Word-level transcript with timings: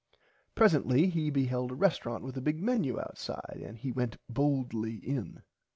Presently 0.55 1.09
he 1.11 1.29
beheld 1.29 1.69
a 1.71 1.75
resterant 1.75 2.23
with 2.23 2.35
a 2.35 2.41
big 2.41 2.59
Menu 2.59 2.99
outside 2.99 3.61
and 3.63 3.77
he 3.77 3.91
went 3.91 4.17
boldly 4.27 4.95
in. 4.95 5.43